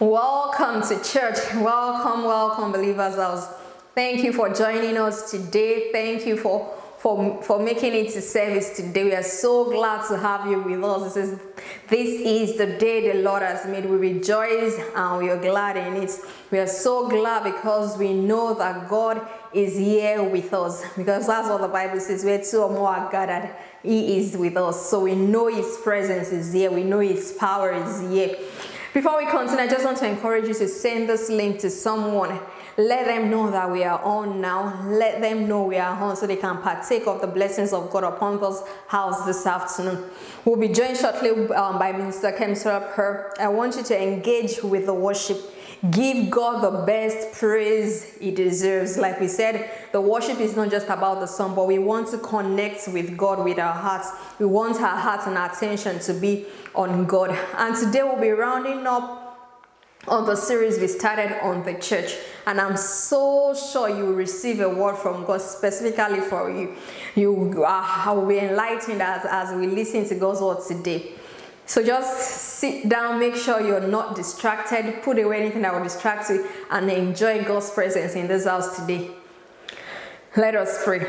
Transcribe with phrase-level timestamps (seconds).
[0.00, 1.38] Welcome to church.
[1.56, 3.16] Welcome, welcome, believers.
[3.96, 5.90] Thank you for joining us today.
[5.90, 9.04] Thank you for for, for making it to service today.
[9.04, 11.14] We are so glad to have you with us.
[11.14, 11.40] This is,
[11.88, 13.86] this is the day the Lord has made.
[13.86, 16.10] We rejoice and we are glad in it.
[16.50, 19.24] We are so glad because we know that God
[19.54, 20.82] is here with us.
[20.96, 23.54] Because that's what the Bible says where two or more are gathered,
[23.84, 24.90] He is with us.
[24.90, 28.36] So we know His presence is here, we know His power is here.
[28.94, 32.40] Before we continue, I just want to encourage you to send this link to someone.
[32.78, 34.82] Let them know that we are on now.
[34.86, 38.04] Let them know we are on so they can partake of the blessings of God
[38.04, 40.08] upon this house this afternoon.
[40.44, 43.34] We'll be joined shortly um, by Minister Kemsara Per.
[43.38, 45.38] I want you to engage with the worship.
[45.90, 48.98] Give God the best praise he deserves.
[48.98, 52.18] Like we said, the worship is not just about the song, but we want to
[52.18, 54.10] connect with God with our hearts.
[54.40, 57.30] We want our hearts and our attention to be on God.
[57.56, 59.28] And today we'll be rounding up
[60.08, 62.16] on the series we started on the church.
[62.46, 66.74] And I'm so sure you will receive a word from God specifically for you.
[67.14, 71.12] You uh, will be enlightened as, as we listen to God's word today.
[71.68, 76.30] So just sit down, make sure you're not distracted, put away anything that will distract
[76.30, 79.10] you, and enjoy God's presence in this house today.
[80.34, 81.00] Let us pray.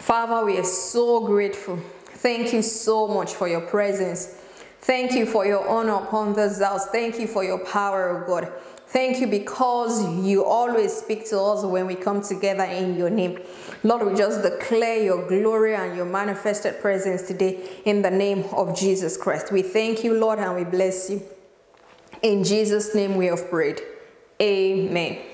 [0.00, 1.78] Father, we are so grateful.
[2.06, 4.34] Thank you so much for your presence.
[4.80, 6.86] Thank you for your honor upon this house.
[6.86, 8.52] Thank you for your power, God.
[8.92, 13.38] Thank you because you always speak to us when we come together in your name.
[13.84, 18.76] Lord, we just declare your glory and your manifested presence today in the name of
[18.76, 19.52] Jesus Christ.
[19.52, 21.22] We thank you, Lord, and we bless you.
[22.22, 23.80] In Jesus' name we have prayed.
[24.42, 25.29] Amen.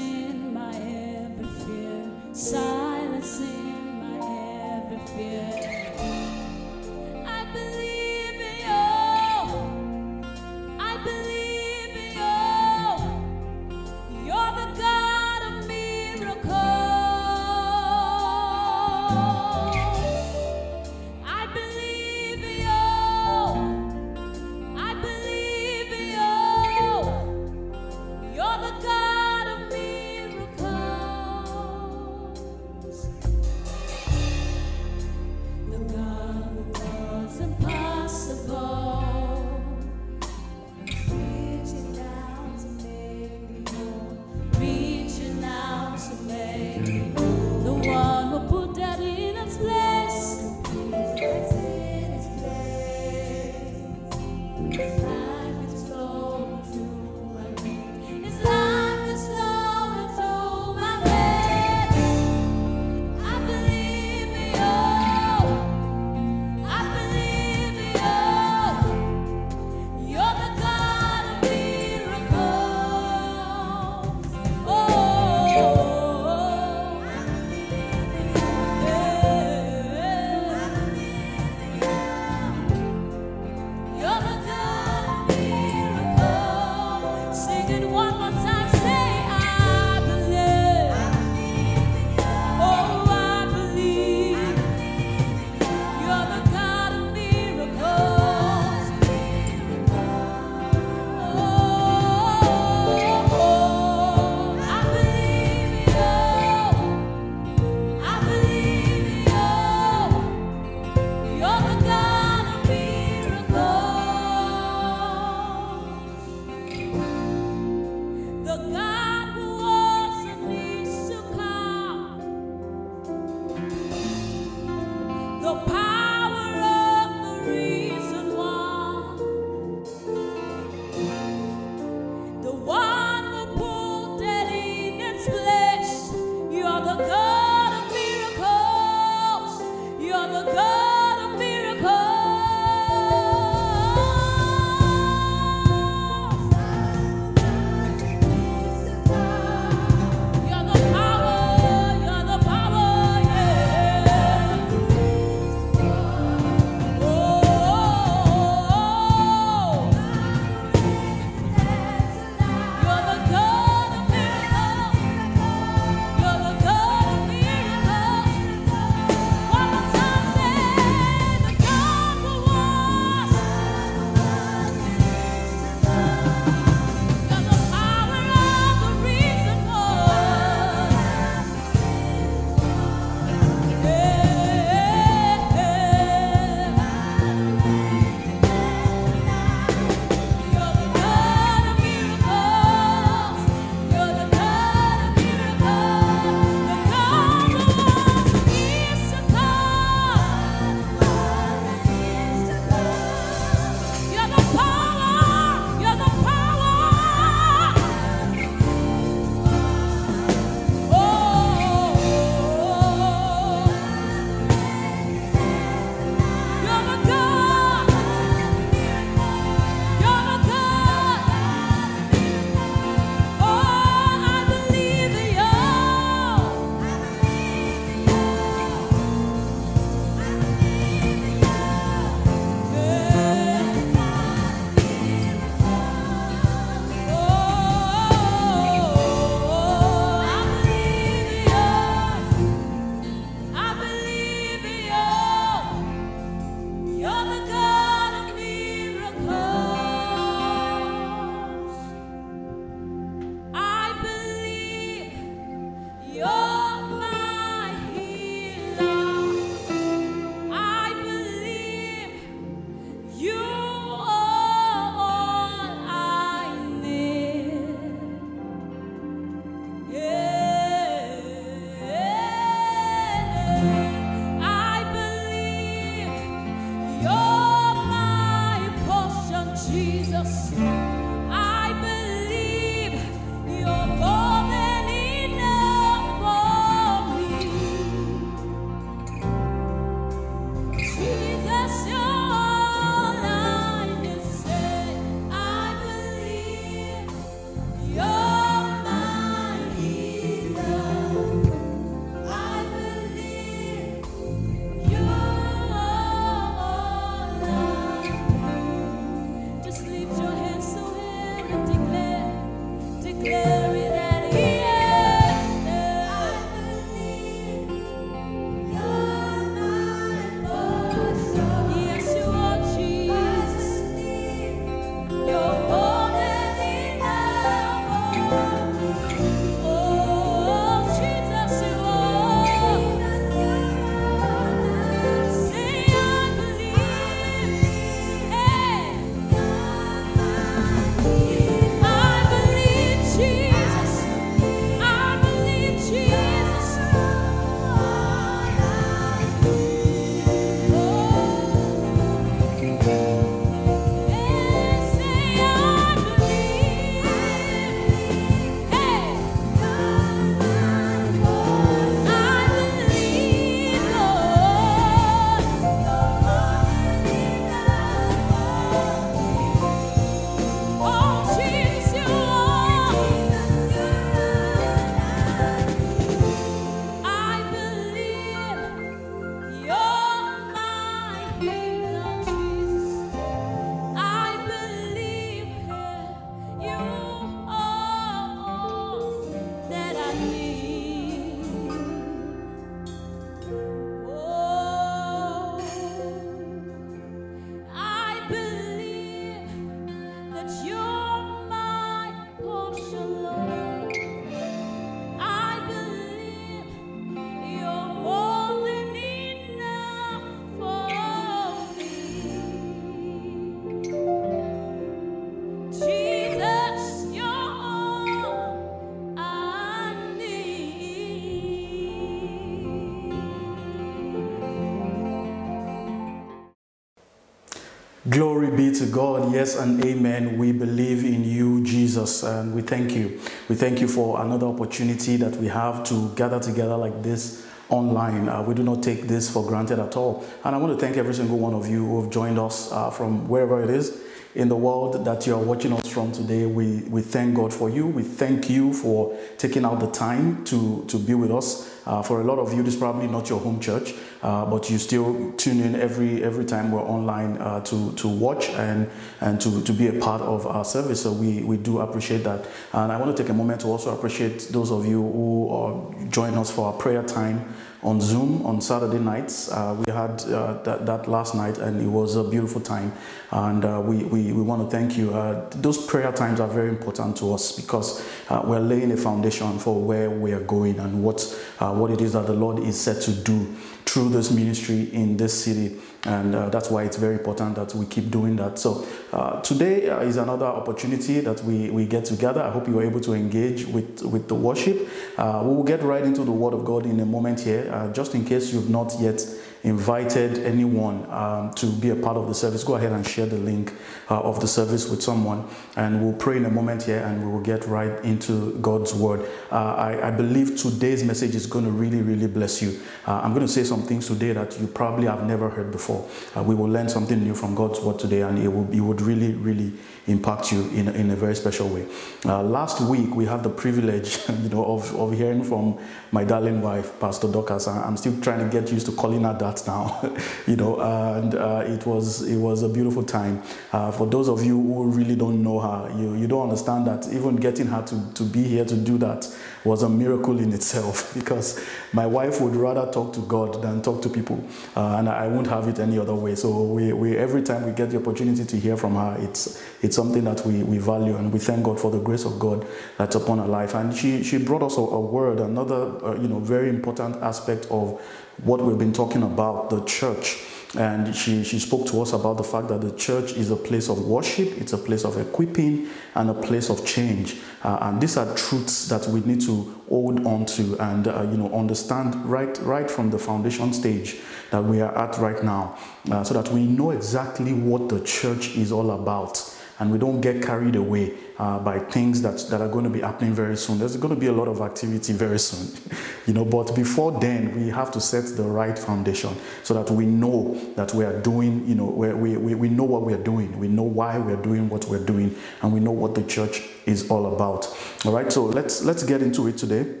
[428.09, 429.31] Glory be to God.
[429.31, 430.39] Yes and amen.
[430.39, 433.19] We believe in you, Jesus, and we thank you.
[433.47, 438.27] We thank you for another opportunity that we have to gather together like this online.
[438.27, 440.25] Uh, we do not take this for granted at all.
[440.43, 442.89] And I want to thank every single one of you who have joined us uh,
[442.89, 444.01] from wherever it is
[444.35, 446.45] in the world that you are watching us from today.
[446.45, 447.85] We, we thank God for you.
[447.85, 451.69] We thank you for taking out the time to, to be with us.
[451.85, 454.69] Uh, for a lot of you, this is probably not your home church, uh, but
[454.69, 458.87] you still tune in every every time we're online uh, to to watch and
[459.19, 461.01] and to, to be a part of our service.
[461.01, 462.45] So we, we do appreciate that.
[462.73, 466.07] And I want to take a moment to also appreciate those of you who are
[466.09, 467.51] join us for our prayer time
[467.83, 469.51] on Zoom on Saturday nights.
[469.51, 472.93] Uh, we had uh, that, that last night and it was a beautiful time.
[473.31, 475.13] And uh, we, we, we want to thank you.
[475.13, 479.57] Uh, those prayer times are very important to us because uh, we're laying a foundation
[479.57, 481.21] for where we are going and what,
[481.59, 485.17] uh, what it is that the Lord is set to do through this ministry in
[485.17, 485.79] this city.
[486.03, 488.57] And uh, that's why it's very important that we keep doing that.
[488.57, 492.41] So, uh, today uh, is another opportunity that we, we get together.
[492.41, 494.89] I hope you were able to engage with, with the worship.
[495.17, 497.69] Uh, we will get right into the Word of God in a moment here.
[497.71, 499.23] Uh, just in case you've not yet
[499.63, 503.37] invited anyone um, to be a part of the service, go ahead and share the
[503.37, 503.73] link
[504.09, 505.47] uh, of the service with someone.
[505.75, 509.21] And we'll pray in a moment here and we will get right into God's word.
[509.51, 512.79] Uh, I, I, believe today's message is going to really, really bless you.
[513.07, 516.09] Uh, I'm going to say some things today that you probably have never heard before.
[516.35, 519.01] Uh, we will learn something new from God's word today and it, will, it would
[519.01, 519.73] really, really
[520.07, 521.85] impact you in, in a very special way.
[522.25, 525.77] Uh, last week, we had the privilege you know, of, of hearing from
[526.11, 527.67] my darling wife, Pastor Dorcas.
[527.67, 529.99] I'm still trying to get used to calling her that now,
[530.47, 533.41] you know, and uh, it, was, it was a beautiful time.
[533.71, 537.07] Uh, for those of you who really don't know her, you, you don't understand that
[537.13, 539.27] even getting her to, to be here to do that
[539.63, 544.01] was a miracle in itself because my wife would rather talk to God than talk
[544.01, 544.43] to people,
[544.75, 546.35] uh, and I won't have it any other way.
[546.35, 549.95] So we, we every time we get the opportunity to hear from her, it's it's
[549.95, 552.65] something that we, we value, and we thank God for the grace of God
[552.97, 553.75] that's upon her life.
[553.75, 557.67] And she she brought us a, a word, another uh, you know very important aspect
[557.69, 558.01] of
[558.43, 560.43] what we've been talking about, the church.
[560.77, 563.89] And she, she spoke to us about the fact that the church is a place
[563.89, 567.41] of worship, it's a place of equipping, and a place of change.
[567.61, 571.35] Uh, and these are truths that we need to hold on to and uh, you
[571.35, 575.77] know understand right right from the foundation stage that we are at right now,
[576.09, 579.50] uh, so that we know exactly what the church is all about
[579.81, 583.01] and we don't get carried away uh, by things that, that are going to be
[583.01, 583.79] happening very soon.
[583.79, 585.75] There's going to be a lot of activity very soon,
[586.27, 586.45] you know.
[586.45, 590.93] But before then, we have to set the right foundation so that we know that
[590.93, 593.81] we are doing, you know, we, we, we know what we are doing, we know
[593.81, 597.33] why we are doing what we're doing, and we know what the church is all
[597.33, 597.65] about.
[598.05, 600.00] All right, so let's let's get into it today.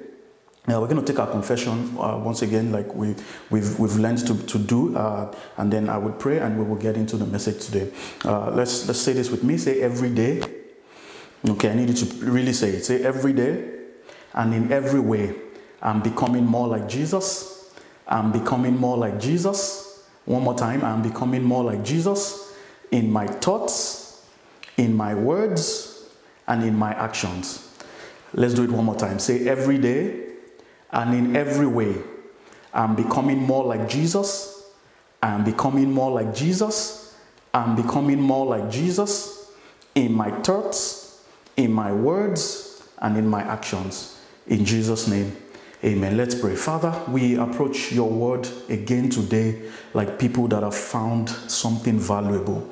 [0.67, 3.15] Now we're going to take our confession uh, once again, like we,
[3.49, 6.75] we've, we've learned to, to do, uh, and then I would pray and we will
[6.75, 7.91] get into the message today.
[8.23, 9.57] Uh, let's, let's say this with me.
[9.57, 10.41] Say every day.
[11.49, 12.85] Okay, I need you to really say it.
[12.85, 13.69] Say every day
[14.33, 15.35] and in every way,
[15.81, 17.73] I'm becoming more like Jesus.
[18.07, 20.05] I'm becoming more like Jesus.
[20.25, 22.53] One more time, I'm becoming more like Jesus
[22.91, 24.23] in my thoughts,
[24.77, 26.07] in my words,
[26.47, 27.67] and in my actions.
[28.33, 29.17] Let's do it one more time.
[29.17, 30.30] Say every day
[30.91, 31.95] and in every way,
[32.73, 34.63] I'm becoming more like Jesus.
[35.21, 37.17] I'm becoming more like Jesus.
[37.53, 39.51] I'm becoming more like Jesus
[39.95, 41.23] in my thoughts,
[41.57, 44.19] in my words, and in my actions.
[44.47, 45.35] In Jesus' name,
[45.83, 46.17] amen.
[46.17, 46.55] Let's pray.
[46.55, 49.61] Father, we approach your word again today
[49.93, 52.69] like people that have found something valuable.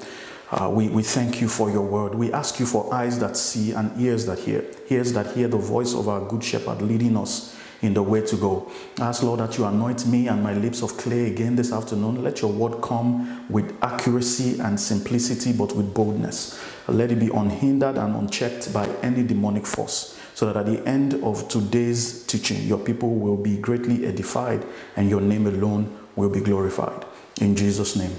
[0.52, 2.16] Uh, we, we thank you for your word.
[2.16, 5.58] We ask you for eyes that see and ears that hear, ears that hear the
[5.58, 8.72] voice of our good shepherd leading us in the way to go.
[9.00, 12.24] Ask, Lord, that you anoint me and my lips of clay again this afternoon.
[12.24, 16.62] Let your word come with accuracy and simplicity, but with boldness.
[16.88, 21.24] Let it be unhindered and unchecked by any demonic force, so that at the end
[21.24, 26.42] of today's teaching, your people will be greatly edified and your name alone will be
[26.42, 27.06] glorified.
[27.40, 28.16] In Jesus' name.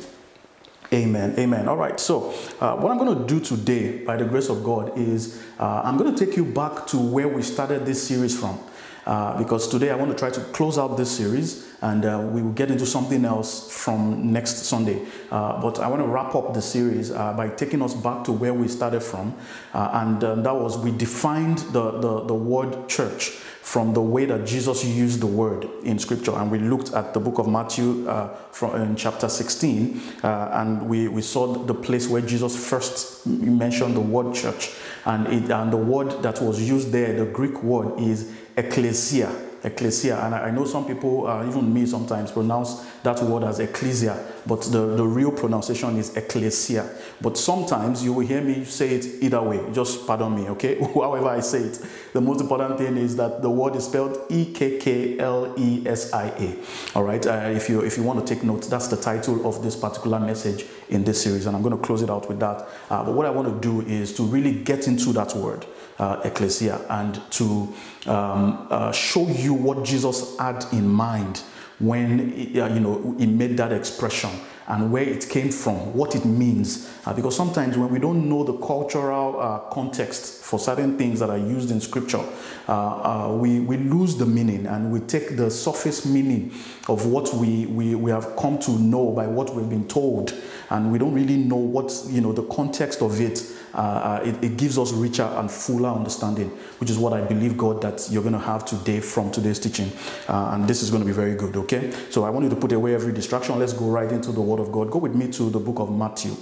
[0.92, 1.38] Amen.
[1.38, 1.68] Amen.
[1.68, 2.00] All right.
[2.00, 5.82] So, uh, what I'm going to do today, by the grace of God, is uh,
[5.84, 8.58] I'm going to take you back to where we started this series from.
[9.06, 12.42] Uh, because today I want to try to close out this series and uh, we
[12.42, 15.06] will get into something else from next Sunday.
[15.30, 18.32] Uh, but I want to wrap up the series uh, by taking us back to
[18.32, 19.34] where we started from.
[19.72, 23.30] Uh, and uh, that was we defined the, the, the word church
[23.62, 26.32] from the way that Jesus used the word in scripture.
[26.32, 30.88] And we looked at the book of Matthew uh, from in chapter 16, uh, and
[30.88, 34.70] we, we saw the place where Jesus first mentioned the word church.
[35.04, 39.30] And, it, and the word that was used there, the Greek word, is ecclesia.
[39.62, 40.18] ecclesia.
[40.24, 44.18] And I, I know some people, uh, even me sometimes, pronounce that word as ecclesia,
[44.46, 46.88] but the, the real pronunciation is ecclesia.
[47.20, 49.60] But sometimes you will hear me say it either way.
[49.72, 50.78] Just pardon me, okay?
[50.94, 51.84] However I say it.
[52.12, 55.86] The most important thing is that the word is spelled E K K L E
[55.86, 56.56] S I A.
[56.94, 57.24] All right.
[57.24, 60.18] Uh, if you if you want to take notes, that's the title of this particular
[60.18, 62.68] message in this series, and I'm going to close it out with that.
[62.90, 65.64] Uh, but what I want to do is to really get into that word,
[66.00, 67.72] uh, ecclesia, and to
[68.06, 71.42] um, uh, show you what Jesus had in mind
[71.78, 72.20] when
[72.58, 74.30] uh, you know he made that expression
[74.70, 76.88] and where it came from, what it means.
[77.04, 81.28] Uh, because sometimes when we don't know the cultural uh, context for certain things that
[81.28, 82.24] are used in scripture,
[82.68, 86.52] uh, uh, we, we lose the meaning and we take the surface meaning
[86.88, 90.32] of what we, we, we have come to know by what we've been told.
[90.70, 93.44] And we don't really know what, you know, the context of it.
[93.74, 96.48] Uh, uh, it, it, gives us richer and fuller understanding,
[96.78, 99.92] which is what I believe, God, that you're going to have today from today's teaching.
[100.28, 101.92] and this is going to be very good, okay?
[102.10, 103.58] So I want you to put away every distraction.
[103.58, 104.90] Let's go right into the Word of God.
[104.90, 106.34] Go with me to the book of Matthew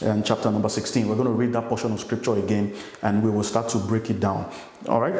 [0.00, 1.08] and chapter number 16.
[1.08, 4.10] We're going to read that portion of scripture again and we will start to break
[4.10, 4.50] it down.
[4.88, 5.14] All right?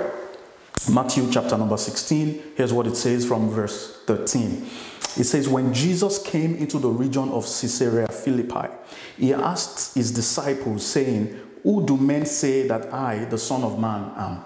[0.90, 2.54] Matthew chapter number 16.
[2.56, 4.68] Here's what it says from verse 13.
[5.16, 8.68] It says, When Jesus came into the region of Caesarea Philippi,
[9.16, 14.10] he asked his disciples, saying, Who do men say that I, the Son of Man,
[14.16, 14.42] am?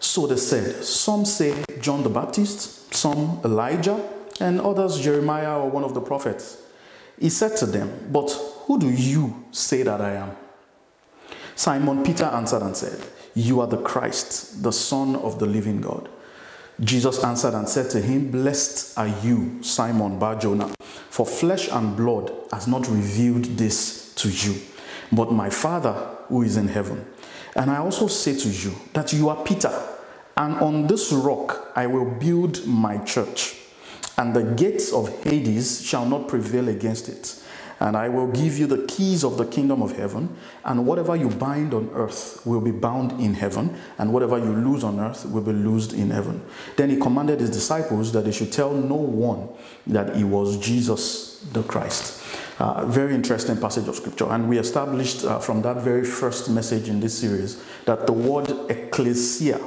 [0.00, 4.00] So they said, Some say John the Baptist, some Elijah,
[4.40, 6.62] and others Jeremiah or one of the prophets.
[7.18, 8.30] He said to them, But
[8.66, 10.30] who do you say that I am?
[11.56, 13.00] Simon Peter answered and said,
[13.34, 16.08] You are the Christ, the Son of the living God.
[16.80, 21.96] Jesus answered and said to him, Blessed are you, Simon Bar Jonah, for flesh and
[21.96, 24.60] blood has not revealed this to you,
[25.12, 25.92] but my Father
[26.28, 27.06] who is in heaven.
[27.56, 29.72] And I also say to you that you are Peter,
[30.36, 33.58] and on this rock I will build my church
[34.18, 37.40] and the gates of Hades shall not prevail against it.
[37.80, 41.28] And I will give you the keys of the kingdom of heaven, and whatever you
[41.28, 45.42] bind on earth will be bound in heaven, and whatever you loose on earth will
[45.42, 46.42] be loosed in heaven.
[46.76, 49.48] Then he commanded his disciples that they should tell no one
[49.86, 52.17] that he was Jesus the Christ.
[52.58, 54.28] Very interesting passage of scripture.
[54.30, 58.50] And we established uh, from that very first message in this series that the word
[58.70, 59.60] ecclesia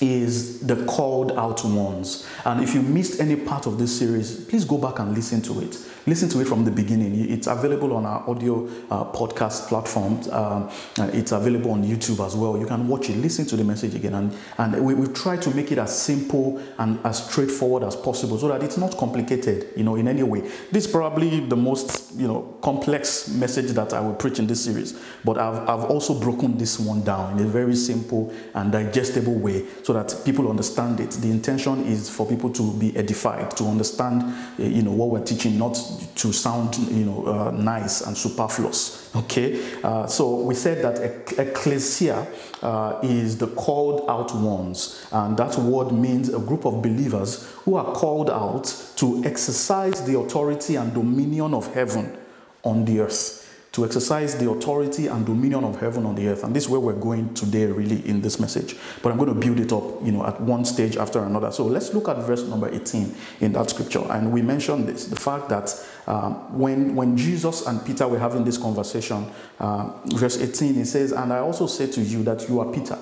[0.00, 2.26] is the called out ones.
[2.44, 5.60] And if you missed any part of this series, please go back and listen to
[5.60, 5.78] it.
[6.06, 7.30] Listen to it from the beginning.
[7.30, 10.20] It's available on our audio uh, podcast platform.
[10.30, 12.58] Um, uh, it's available on YouTube as well.
[12.58, 14.12] You can watch it, listen to the message again.
[14.12, 18.36] And, and we, we've tried to make it as simple and as straightforward as possible
[18.36, 20.40] so that it's not complicated, you know, in any way.
[20.70, 24.62] This is probably the most, you know, complex message that I will preach in this
[24.62, 25.00] series.
[25.24, 29.64] But I've, I've also broken this one down in a very simple and digestible way
[29.84, 31.10] so that people understand it.
[31.10, 34.22] The intention is for people to be edified, to understand,
[34.58, 35.74] eh, you know, what we're teaching, not
[36.14, 39.14] to sound, you know, uh, nice and superfluous.
[39.14, 42.26] Okay, uh, so we said that ecclesia
[42.62, 47.76] uh, is the called out ones, and that word means a group of believers who
[47.76, 48.64] are called out
[48.96, 52.16] to exercise the authority and dominion of heaven
[52.62, 53.43] on the earth
[53.74, 56.44] to exercise the authority and dominion of heaven on the earth.
[56.44, 58.76] And this is where we're going today, really, in this message.
[59.02, 61.50] But I'm going to build it up, you know, at one stage after another.
[61.50, 64.04] So let's look at verse number 18 in that scripture.
[64.10, 65.74] And we mentioned this the fact that
[66.06, 69.26] um, when, when Jesus and Peter were having this conversation,
[69.58, 72.96] uh, verse 18, it says, And I also say to you that you are Peter.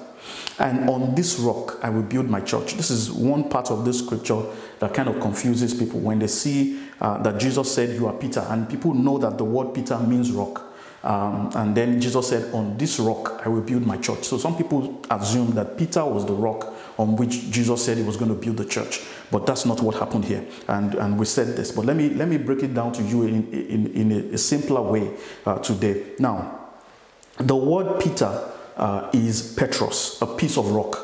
[0.58, 2.74] And on this rock I will build my church.
[2.74, 4.42] This is one part of this scripture
[4.78, 8.44] that kind of confuses people when they see uh, that Jesus said, You are Peter,
[8.48, 10.68] and people know that the word Peter means rock.
[11.04, 14.24] Um, and then Jesus said, On this rock I will build my church.
[14.24, 18.16] So some people assume that Peter was the rock on which Jesus said he was
[18.16, 19.00] going to build the church.
[19.30, 20.46] But that's not what happened here.
[20.68, 21.72] And, and we said this.
[21.72, 24.82] But let me, let me break it down to you in, in, in a, simpler
[24.82, 25.10] way
[25.46, 26.12] uh, today.
[26.18, 26.68] Now,
[27.38, 30.98] the word Peter uh, is Petros, a piece of rock.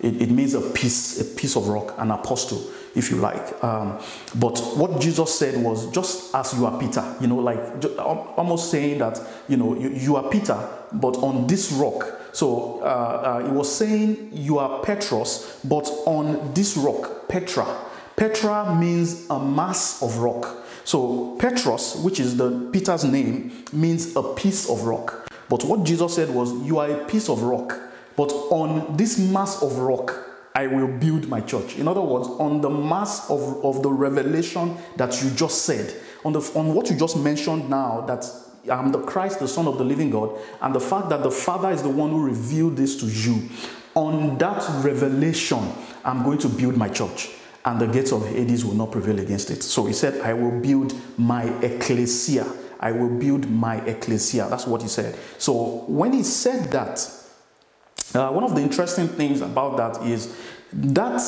[0.00, 3.62] It, it, means a piece, a piece of rock, an apostle, if you like.
[3.62, 4.00] Um,
[4.34, 7.58] but what Jesus said was, just as you are Peter, you know, like
[7.98, 10.58] almost saying that, you know, you, you are Peter,
[10.92, 12.20] but on this rock.
[12.32, 17.66] So uh, uh, he was saying you are Petros, but on this rock, Petra.
[18.16, 20.64] Petra means a mass of rock.
[20.84, 25.21] So Petros, which is the Peter's name, means a piece of rock.
[25.52, 27.78] But what Jesus said was, You are a piece of rock,
[28.16, 30.18] but on this mass of rock,
[30.54, 31.76] I will build my church.
[31.76, 36.32] In other words, on the mass of, of the revelation that you just said, on,
[36.32, 38.24] the, on what you just mentioned now, that
[38.70, 41.70] I'm the Christ, the Son of the living God, and the fact that the Father
[41.70, 43.46] is the one who revealed this to you.
[43.94, 45.70] On that revelation,
[46.02, 47.28] I'm going to build my church,
[47.66, 49.62] and the gates of Hades will not prevail against it.
[49.62, 52.46] So he said, I will build my ecclesia.
[52.82, 54.48] I will build my ecclesia.
[54.50, 55.16] That's what he said.
[55.38, 57.08] So when he said that,
[58.14, 60.36] uh, one of the interesting things about that is
[60.72, 61.22] that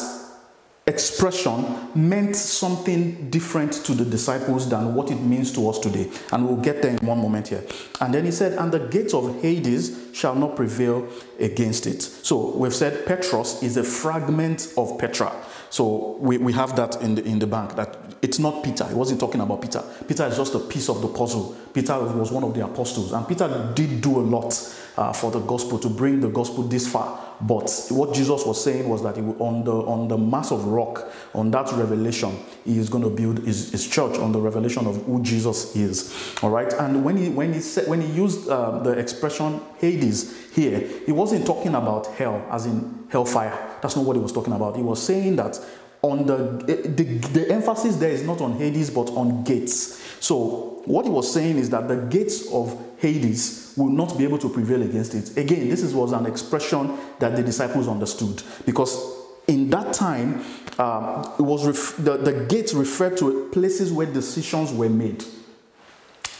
[0.86, 1.64] expression
[1.94, 6.10] meant something different to the disciples than what it means to us today.
[6.32, 7.64] And we'll get there in one moment here.
[8.00, 11.08] And then he said, And the gates of Hades shall not prevail
[11.40, 12.02] against it.
[12.02, 15.32] So we've said Petros is a fragment of Petra.
[15.70, 18.86] So we, we have that in the, in the bank that it's not Peter.
[18.86, 19.82] He wasn't talking about Peter.
[20.08, 21.56] Peter is just a piece of the puzzle.
[21.72, 23.12] Peter was one of the apostles.
[23.12, 24.54] And Peter did do a lot
[24.96, 27.20] uh, for the gospel to bring the gospel this far.
[27.40, 31.50] But what Jesus was saying was that on the on the mass of rock, on
[31.50, 35.20] that revelation, he is going to build his, his church on the revelation of who
[35.22, 36.14] Jesus is.
[36.42, 36.72] All right.
[36.74, 41.12] And when he when he said when he used uh, the expression Hades here, he
[41.12, 43.73] wasn't talking about hell as in hellfire.
[43.84, 44.76] That's not what he was talking about.
[44.76, 45.60] He was saying that
[46.00, 50.02] on the, the, the emphasis there is not on Hades but on gates.
[50.20, 54.38] So what he was saying is that the gates of Hades will not be able
[54.38, 55.36] to prevail against it.
[55.36, 59.18] Again, this is, was an expression that the disciples understood because
[59.48, 60.42] in that time,
[60.78, 65.22] um, it was ref- the, the gates referred to places where decisions were made.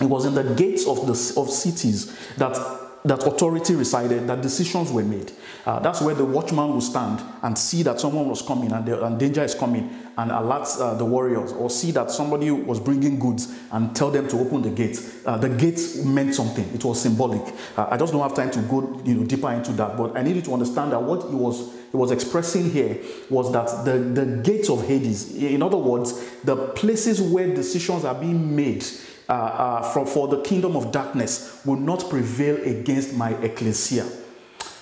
[0.00, 2.56] It was in the gates of the of cities that
[3.06, 5.30] that authority resided, that decisions were made.
[5.66, 9.04] Uh, that's where the watchman will stand and see that someone was coming and, the,
[9.04, 13.18] and danger is coming and alert uh, the warriors, or see that somebody was bringing
[13.18, 14.98] goods and tell them to open the gate.
[15.26, 17.42] Uh, the gate meant something; it was symbolic.
[17.76, 20.22] Uh, I just don't have time to go you know, deeper into that, but I
[20.22, 23.98] need you to understand that what he was he was expressing here was that the,
[23.98, 28.84] the gates of Hades, in other words, the places where decisions are being made
[29.28, 34.06] uh, uh, for, for the kingdom of darkness will not prevail against my ecclesia.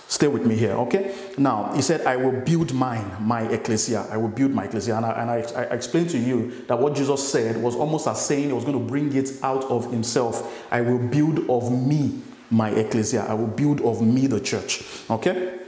[0.09, 1.15] Stay with me here, okay?
[1.39, 4.07] Now, he said, I will build mine, my ecclesia.
[4.11, 4.97] I will build my ecclesia.
[4.97, 8.25] And I, and I, I explained to you that what Jesus said was almost as
[8.27, 10.67] saying he was going to bring it out of himself.
[10.71, 13.25] I will build of me my ecclesia.
[13.25, 15.62] I will build of me the church, okay?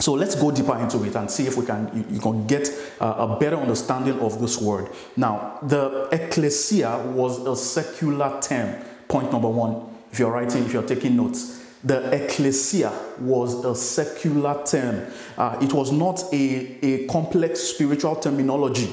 [0.00, 2.68] So let's go deeper into it and see if we can you, you can get
[3.00, 4.90] a better understanding of this word.
[5.16, 8.76] Now, the ecclesia was a secular term.
[9.08, 9.86] Point number one.
[10.12, 15.10] If you're writing, if you're taking notes, the ecclesia was a secular term.
[15.36, 18.88] Uh, it was not a, a complex spiritual terminology.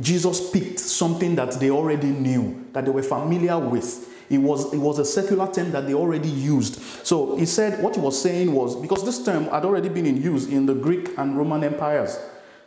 [0.00, 4.10] Jesus picked something that they already knew, that they were familiar with.
[4.30, 6.80] It was, it was a secular term that they already used.
[7.06, 10.20] So he said what he was saying was because this term had already been in
[10.22, 12.18] use in the Greek and Roman empires.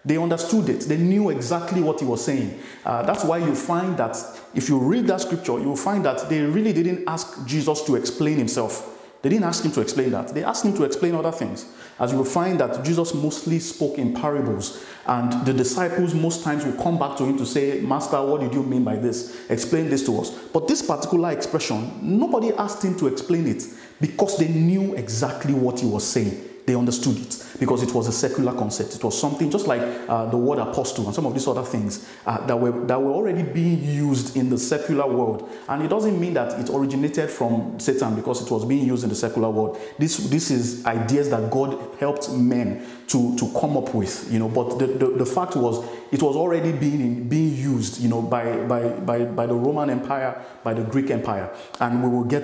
[0.06, 0.82] They understood it.
[0.82, 2.60] They knew exactly what he was saying.
[2.86, 4.16] Uh, that's why you find that
[4.54, 7.96] if you read that scripture, you will find that they really didn't ask Jesus to
[7.96, 8.97] explain himself.
[9.22, 10.30] They didn't ask him to explain that.
[10.30, 11.66] They asked him to explain other things.
[12.00, 16.64] As you will find that Jesus mostly spoke in parables, and the disciples most times
[16.64, 19.50] will come back to him to say, Master, what did you mean by this?
[19.50, 20.30] Explain this to us.
[20.30, 23.64] But this particular expression, nobody asked him to explain it
[24.00, 26.47] because they knew exactly what he was saying.
[26.68, 28.94] They understood it because it was a secular concept.
[28.94, 32.06] It was something just like uh, the word apostle and some of these other things
[32.26, 35.50] uh, that, were, that were already being used in the secular world.
[35.70, 39.10] And it doesn't mean that it originated from Satan because it was being used in
[39.10, 39.80] the secular world.
[39.98, 44.50] This, this is ideas that God helped men to, to come up with, you know.
[44.50, 48.58] But the, the, the fact was, it was already being, being used, you know, by,
[48.66, 51.50] by, by, by the Roman Empire, by the Greek Empire.
[51.80, 52.44] And we will get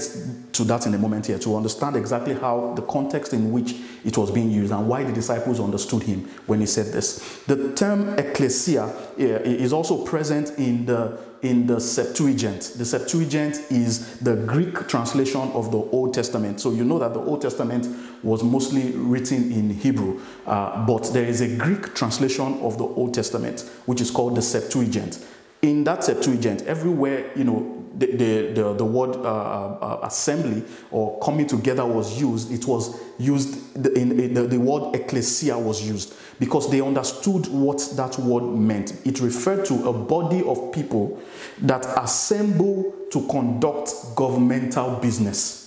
[0.54, 4.17] to that in a moment here to understand exactly how the context in which it
[4.17, 7.41] was being used and why the disciples understood him when he said this.
[7.47, 12.73] The term ecclesia is also present in the in the Septuagint.
[12.78, 16.62] The Septuagint is the Greek translation of the Old Testament.
[16.62, 17.86] So you know that the Old Testament
[18.23, 23.13] was mostly written in Hebrew, uh, but there is a Greek translation of the Old
[23.13, 25.19] Testament, which is called the Septuagint.
[25.63, 31.17] In that Septuagint, everywhere, you know, the, the, the, the word uh, uh, assembly or
[31.19, 36.15] coming together was used, it was used, in, in the, the word ecclesia was used
[36.38, 38.93] because they understood what that word meant.
[39.06, 41.21] It referred to a body of people
[41.62, 45.62] that assemble to conduct governmental business.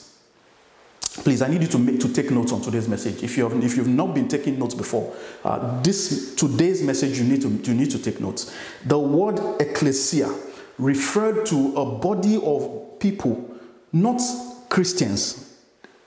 [1.22, 3.22] Please, I need you to make to take notes on today's message.
[3.22, 7.24] If you have, if you've not been taking notes before, uh, this today's message you
[7.24, 8.55] need to you need to take notes.
[8.85, 10.31] The word ecclesia
[10.79, 13.57] referred to a body of people,
[13.92, 14.20] not
[14.68, 15.55] Christians.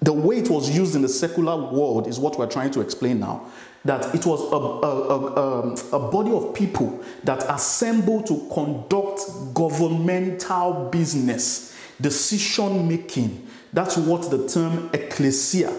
[0.02, 3.19] The way it was used in the secular world is what we're trying to explain
[3.19, 3.50] now.
[3.84, 9.22] That it was a, a, a, um, a body of people that assembled to conduct
[9.54, 13.48] governmental business, decision making.
[13.74, 15.74] That's what the term ecclesia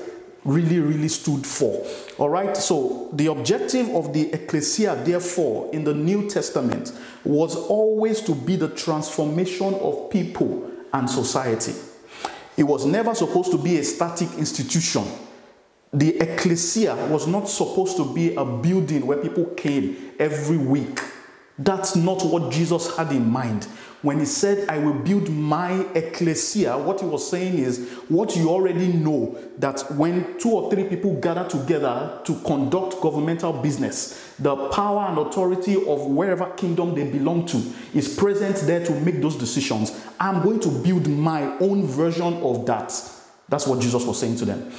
[0.45, 1.87] really, really stood for.
[2.19, 6.93] All right, so the objective of the ecclesia, therefore, in the New Testament
[7.25, 11.75] was always to be the transformation of people and society.
[12.57, 15.05] It was never supposed to be a static institution.
[15.93, 21.01] The ecclesia was not supposed to be a building where people came every week.
[21.61, 23.65] That's not what Jesus had in mind.
[24.01, 28.49] When he said, I will build my ecclesia, what he was saying is what you
[28.49, 34.57] already know that when two or three people gather together to conduct governmental business, the
[34.71, 39.37] power and authority of wherever kingdom they belong to is present there to make those
[39.37, 40.03] decisions.
[40.19, 42.89] I'm going to build my own version of that.
[43.51, 44.73] That's what Jesus was saying to them.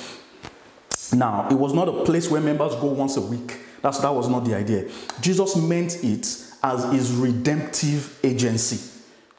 [1.14, 3.60] Now, it was not a place where members go once a week.
[3.84, 4.90] That's, that was not the idea.
[5.20, 8.90] Jesus meant it as his redemptive agency.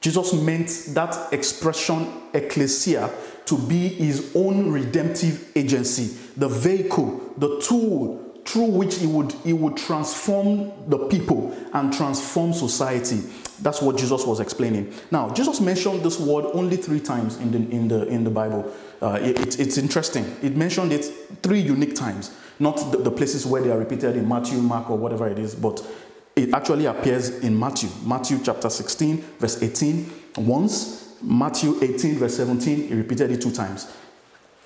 [0.01, 3.11] Jesus meant that expression, ecclesia,
[3.47, 9.53] to be his own redemptive agency, the vehicle, the tool through which he would, he
[9.53, 13.21] would transform the people and transform society.
[13.61, 14.93] That's what Jesus was explaining.
[15.13, 18.73] Now, Jesus mentioned this word only three times in the, in the, in the Bible.
[19.01, 20.25] Uh, it, it's interesting.
[20.43, 21.05] It mentioned it
[21.43, 24.99] three unique times, not the, the places where they are repeated in Matthew, Mark, or
[24.99, 25.87] whatever it is, but
[26.35, 27.91] it actually appears in Matthew.
[28.05, 31.01] Matthew chapter 16, verse 18, once.
[31.23, 33.95] Matthew 18, verse 17, he repeated it two times.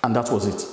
[0.02, 0.64] And that was it.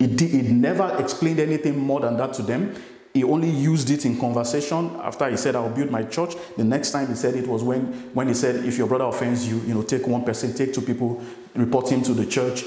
[0.00, 2.74] It never explained anything more than that to them.
[3.14, 6.34] He only used it in conversation after he said, I'll build my church.
[6.56, 7.84] The next time he said it was when,
[8.14, 10.82] when he said, if your brother offends you, you know, take one person, take two
[10.82, 11.22] people,
[11.54, 12.64] report him to the church.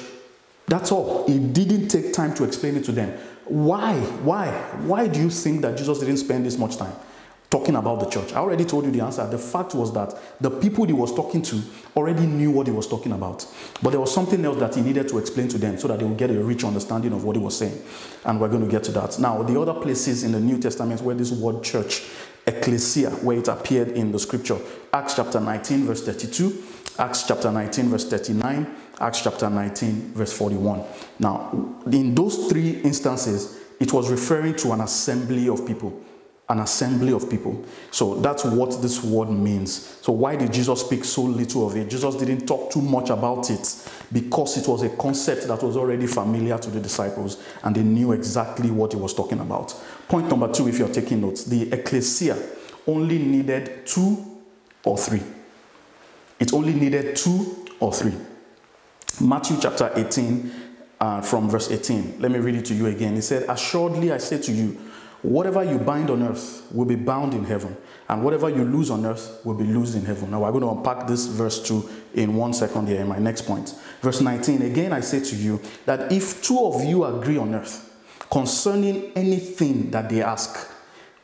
[0.67, 1.27] That's all.
[1.27, 3.17] He didn't take time to explain it to them.
[3.45, 3.95] Why?
[4.23, 4.49] Why?
[4.85, 6.93] Why do you think that Jesus didn't spend this much time?
[7.51, 8.31] Talking about the church.
[8.31, 9.27] I already told you the answer.
[9.27, 11.61] The fact was that the people he was talking to
[11.97, 13.45] already knew what he was talking about.
[13.83, 16.05] But there was something else that he needed to explain to them so that they
[16.05, 17.83] would get a rich understanding of what he was saying.
[18.23, 19.19] And we're going to get to that.
[19.19, 22.03] Now, the other places in the New Testament where this word church,
[22.47, 24.57] ecclesia, where it appeared in the scripture
[24.93, 26.63] Acts chapter 19, verse 32,
[26.99, 30.85] Acts chapter 19, verse 39, Acts chapter 19, verse 41.
[31.19, 36.01] Now, in those three instances, it was referring to an assembly of people
[36.51, 37.63] an assembly of people.
[37.91, 39.97] So that's what this word means.
[40.01, 41.89] So, why did Jesus speak so little of it?
[41.89, 46.07] Jesus didn't talk too much about it because it was a concept that was already
[46.07, 49.71] familiar to the disciples and they knew exactly what he was talking about.
[50.09, 52.37] Point number two, if you're taking notes, the ecclesia
[52.85, 54.41] only needed two
[54.83, 55.23] or three.
[56.37, 58.13] It only needed two or three.
[59.21, 60.51] Matthew chapter 18,
[60.99, 62.17] uh, from verse 18.
[62.19, 63.15] Let me read it to you again.
[63.15, 64.79] He said, Assuredly I say to you,
[65.21, 67.77] Whatever you bind on earth will be bound in heaven,
[68.09, 70.31] and whatever you lose on earth will be loosed in heaven.
[70.31, 73.43] Now, we're going to unpack this verse 2 in one second here in my next
[73.43, 73.75] point.
[74.01, 77.87] Verse 19 Again, I say to you that if two of you agree on earth
[78.31, 80.69] concerning anything that they ask,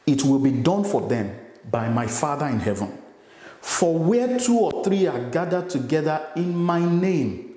[0.05, 1.35] it will be done for them
[1.69, 2.97] by my Father in heaven.
[3.61, 7.55] For where two or three are gathered together in my name,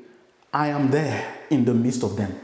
[0.52, 2.34] I am there in the midst of them.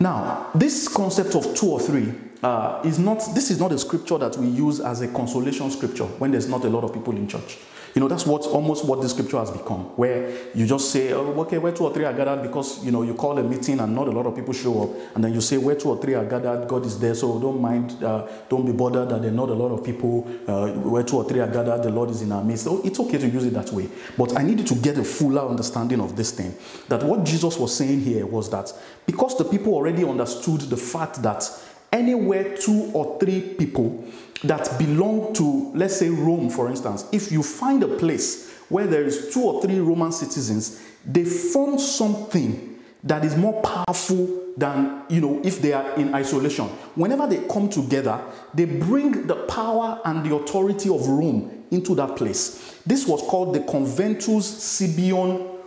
[0.00, 4.18] Now, this concept of two or three uh, is not, this is not a scripture
[4.18, 7.26] that we use as a consolation scripture when there's not a lot of people in
[7.28, 7.58] church.
[7.94, 11.40] You know, that's what almost what the scripture has become, where you just say, oh,
[11.40, 13.94] okay, where two or three are gathered because, you know, you call a meeting and
[13.94, 15.16] not a lot of people show up.
[15.16, 17.14] And then you say, where two or three are gathered, God is there.
[17.14, 20.28] So don't mind, uh, don't be bothered that there are not a lot of people.
[20.46, 22.64] Uh, where two or three are gathered, the Lord is in our midst.
[22.64, 23.88] So it's okay to use it that way.
[24.16, 26.54] But I needed to get a fuller understanding of this thing.
[26.88, 28.72] That what Jesus was saying here was that
[29.06, 31.50] because the people already understood the fact that
[31.92, 34.04] anywhere two or three people
[34.44, 39.04] that belong to, let's say, Rome, for instance, if you find a place where there
[39.04, 45.20] is two or three Roman citizens, they form something that is more powerful than you
[45.20, 46.66] know if they are in isolation.
[46.96, 48.20] Whenever they come together,
[48.52, 52.80] they bring the power and the authority of Rome into that place.
[52.84, 55.58] This was called the Conventus Sibion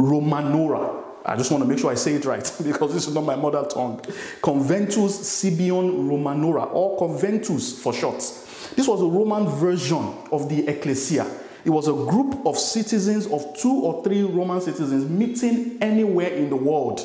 [0.00, 1.05] Romanora.
[1.28, 3.34] I just want to make sure I say it right because this is not my
[3.34, 4.00] mother tongue.
[4.40, 8.18] Conventus Sibion Romanora, or Conventus for short.
[8.76, 11.26] This was a Roman version of the Ecclesia.
[11.64, 16.48] It was a group of citizens, of two or three Roman citizens, meeting anywhere in
[16.48, 17.00] the world.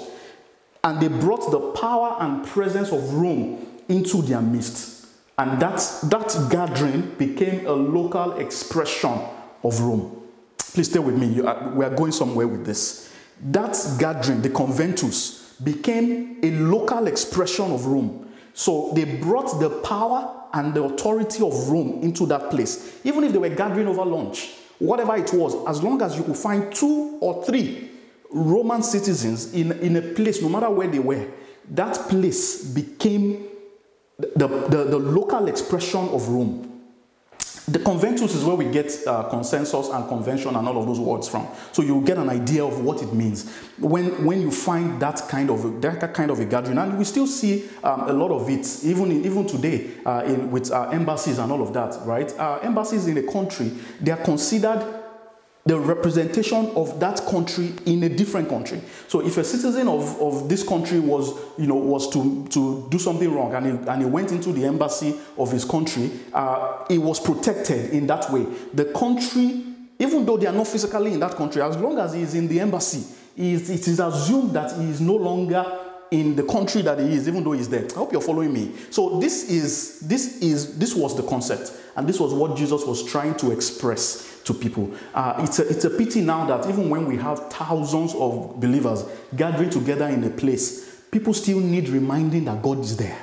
[0.83, 5.07] And they brought the power and presence of Rome into their midst.
[5.39, 9.19] And that, that gathering became a local expression
[9.63, 10.21] of Rome.
[10.59, 11.41] Please stay with me.
[11.41, 17.85] we are going somewhere with this that gathering, the conventus, became a local expression of
[17.85, 18.31] Rome.
[18.53, 22.99] So they brought the power and the authority of Rome into that place.
[23.03, 26.37] Even if they were gathering over lunch, whatever it was, as long as you could
[26.37, 27.89] find two or three
[28.31, 31.27] Roman citizens in, in a place, no matter where they were,
[31.69, 33.47] that place became
[34.17, 36.70] the, the, the local expression of Rome.
[37.67, 41.29] The conventus is where we get uh, consensus and convention and all of those words
[41.29, 41.47] from.
[41.71, 45.49] So you get an idea of what it means when, when you find that kind
[45.49, 48.83] of that kind of a gathering, and we still see um, a lot of it
[48.83, 51.99] even even today uh, in, with uh, embassies and all of that.
[52.05, 52.31] Right?
[52.37, 55.00] Uh, embassies in a country they are considered
[55.65, 58.81] the representation of that country in a different country.
[59.07, 62.97] So if a citizen of, of this country was, you know, was to, to do
[62.97, 66.97] something wrong and he, and he went into the embassy of his country, uh, he
[66.97, 68.45] was protected in that way.
[68.73, 69.63] The country,
[69.99, 72.47] even though they are not physically in that country, as long as he is in
[72.47, 75.63] the embassy, it is assumed that he is no longer
[76.11, 77.85] in the country that he is, even though he's there.
[77.89, 78.73] I hope you're following me.
[78.89, 83.03] So this is this is this was the concept, and this was what Jesus was
[83.03, 84.91] trying to express to people.
[85.13, 89.05] Uh, it's, a, it's a pity now that even when we have thousands of believers
[89.35, 93.17] gathering together in a place, people still need reminding that God is there.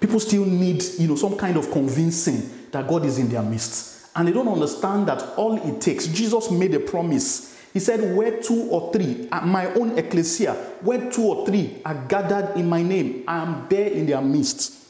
[0.00, 4.08] People still need, you know, some kind of convincing that God is in their midst.
[4.14, 7.55] And they don't understand that all it takes, Jesus made a promise.
[7.76, 12.06] He said, Where two or three, at my own ecclesia, where two or three are
[12.08, 14.86] gathered in my name, I am there in their midst.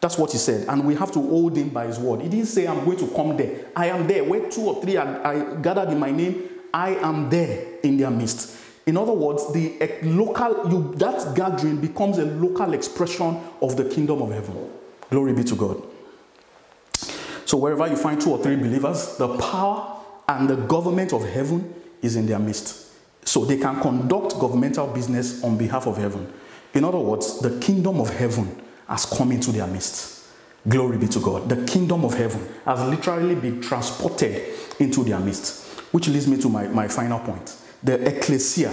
[0.00, 0.68] That's what he said.
[0.68, 2.20] And we have to hold him by his word.
[2.20, 3.64] He didn't say, I'm going to come there.
[3.74, 4.22] I am there.
[4.22, 8.12] Where two or three are, are gathered in my name, I am there in their
[8.12, 8.56] midst.
[8.86, 14.22] In other words, the local you, that gathering becomes a local expression of the kingdom
[14.22, 14.70] of heaven.
[15.10, 15.82] Glory be to God.
[17.46, 21.81] So wherever you find two or three believers, the power and the government of heaven
[22.02, 22.90] is in their midst.
[23.24, 26.30] So they can conduct governmental business on behalf of heaven.
[26.74, 30.26] In other words, the kingdom of heaven has come into their midst.
[30.68, 31.48] Glory be to God.
[31.48, 35.64] The kingdom of heaven has literally been transported into their midst.
[35.92, 37.56] Which leads me to my, my final point.
[37.82, 38.72] The ecclesia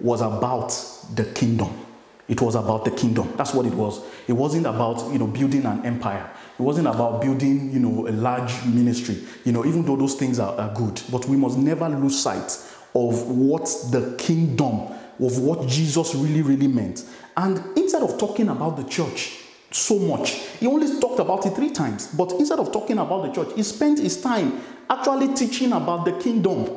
[0.00, 0.68] was about
[1.14, 1.86] the kingdom.
[2.28, 3.32] It was about the kingdom.
[3.36, 4.02] That's what it was.
[4.28, 6.30] It wasn't about you know building an empire.
[6.58, 9.18] It wasn't about building you know a large ministry.
[9.44, 12.56] You know even though those things are, are good, but we must never lose sight
[12.94, 14.88] of what the kingdom
[15.20, 17.04] of what Jesus really really meant.
[17.36, 20.32] And instead of talking about the church, so much.
[20.58, 22.08] He only talked about it three times.
[22.08, 26.12] But instead of talking about the church, he spent his time actually teaching about the
[26.12, 26.68] kingdom.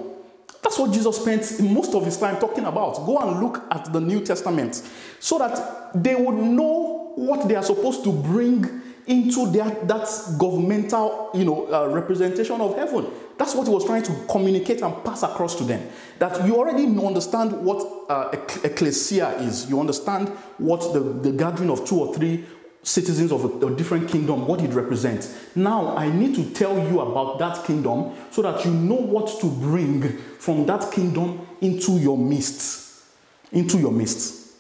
[0.62, 3.06] That's what Jesus spent most of his time talking about.
[3.06, 4.82] Go and look at the New Testament
[5.19, 11.32] so that they would know what they are supposed to bring into their, that governmental
[11.34, 13.08] you know, uh, representation of heaven.
[13.38, 15.89] That's what he was trying to communicate and pass across to them.
[16.19, 18.30] That you already understand what uh,
[18.63, 19.69] ecclesia is.
[19.69, 22.46] You understand what the, the gathering of two or three
[22.84, 25.36] citizens of a, a, different kingdom, what it represents.
[25.56, 29.48] Now, I need to tell you about that kingdom so that you know what to
[29.48, 33.04] bring from that kingdom into your midst.
[33.52, 34.52] Into your midst.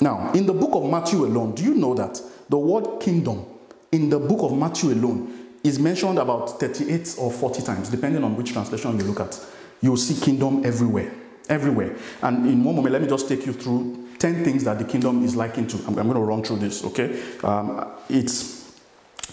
[0.00, 3.44] Now, in the book of Matthew alone, do you know that the word kingdom
[3.90, 5.35] in the book of Matthew alone
[5.68, 9.38] is mentioned about 38 or 40 times, depending on which translation you look at.
[9.80, 11.12] You'll see kingdom everywhere.
[11.48, 11.96] Everywhere.
[12.22, 15.24] And in one moment, let me just take you through 10 things that the kingdom
[15.24, 15.76] is likened to.
[15.86, 17.22] I'm, I'm going to run through this, okay?
[17.44, 18.74] Um, it's,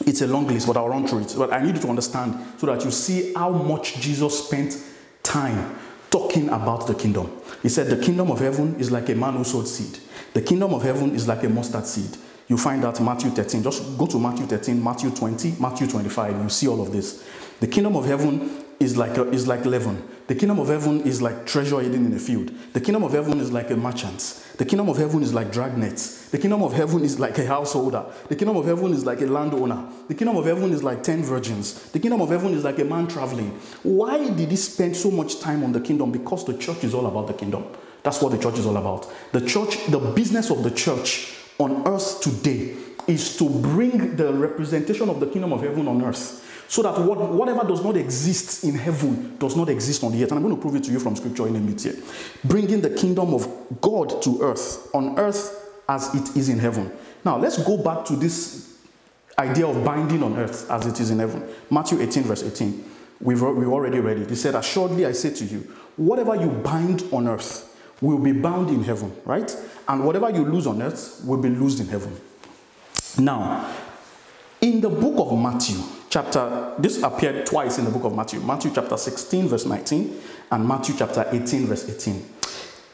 [0.06, 1.34] it's a long list, but I'll run through it.
[1.38, 4.78] But I need you to understand so that you see how much Jesus spent
[5.24, 5.76] time
[6.10, 7.32] talking about the kingdom.
[7.62, 10.00] He said, The kingdom of heaven is like a man who sowed seed.
[10.34, 12.18] The kingdom of heaven is like a mustard seed.
[12.48, 13.64] You find that Matthew 13.
[13.64, 16.44] Just go to Matthew 13, Matthew 20, Matthew 25.
[16.44, 17.28] You see all of this.
[17.60, 20.08] The kingdom of heaven is like, a, is like leaven.
[20.28, 22.52] The kingdom of heaven is like treasure hidden in a field.
[22.74, 24.44] The kingdom of heaven is like a merchant.
[24.58, 26.30] The kingdom of heaven is like dragnets.
[26.32, 28.06] The kingdom of heaven is like a householder.
[28.30, 29.88] The kingdom of heaven is like a landowner.
[30.08, 31.92] The kingdom of heaven is like 10 virgins.
[31.92, 33.52] The kingdom of heaven is like a man traveling.
[33.84, 36.12] Why did he spend so much time on the kingdom?
[36.12, 37.66] Because the church is all about the kingdom.
[38.04, 39.12] That's what the church is all about.
[39.32, 42.76] The church, the business of the church on earth today
[43.08, 47.18] is to bring the representation of the kingdom of heaven on earth so that what,
[47.32, 50.32] whatever does not exist in heaven does not exist on the earth.
[50.32, 51.96] And I'm going to prove it to you from scripture in a minute here.
[52.44, 53.48] Bringing the kingdom of
[53.82, 56.92] God to earth, on earth as it is in heaven.
[57.26, 58.78] Now, let's go back to this
[59.38, 61.48] idea of binding on earth as it is in heaven.
[61.70, 62.92] Matthew 18, verse 18.
[63.22, 64.30] We've, we've already read it.
[64.30, 65.60] He said, Assuredly, I say to you,
[65.96, 67.73] whatever you bind on earth
[68.04, 69.56] will be bound in heaven, right?
[69.88, 72.20] And whatever you lose on earth will be loosed in heaven.
[73.18, 73.74] Now,
[74.60, 75.78] in the book of Matthew,
[76.10, 80.68] chapter, this appeared twice in the book of Matthew Matthew chapter 16, verse 19, and
[80.68, 82.30] Matthew chapter 18, verse 18.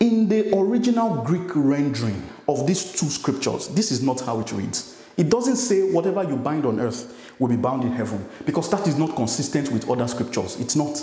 [0.01, 5.01] In the original Greek rendering of these two scriptures, this is not how it reads.
[5.18, 8.88] It doesn't say whatever you bind on earth will be bound in heaven, because that
[8.88, 10.60] is not consistent with other scriptures.
[10.60, 11.01] It's not.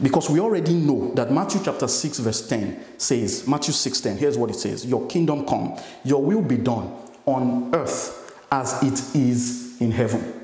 [0.00, 4.38] Because we already know that Matthew chapter 6, verse 10 says, Matthew 6 10, here's
[4.38, 6.92] what it says Your kingdom come, your will be done
[7.26, 10.34] on earth as it is in heaven.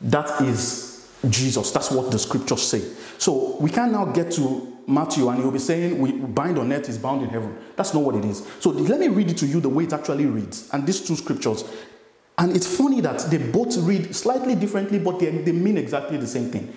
[0.00, 1.70] That is Jesus.
[1.70, 2.82] That's what the scriptures say.
[3.18, 6.88] So we can now get to Matthew and he'll be saying, We bind on earth
[6.88, 7.56] is bound in heaven.
[7.76, 8.46] That's not what it is.
[8.60, 10.68] So let me read it to you the way it actually reads.
[10.72, 11.64] And these two scriptures.
[12.38, 16.26] And it's funny that they both read slightly differently, but they, they mean exactly the
[16.26, 16.74] same thing.